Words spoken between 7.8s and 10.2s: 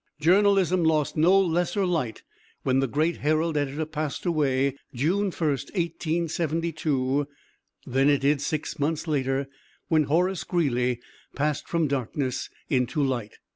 than it did six months later when